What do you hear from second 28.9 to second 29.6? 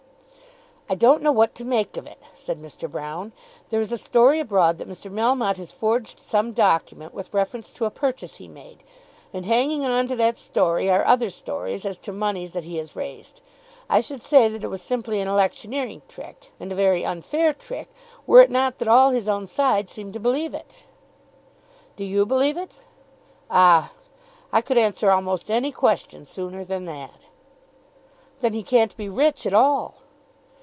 be rich at